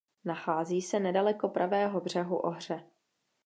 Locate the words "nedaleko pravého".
0.99-2.01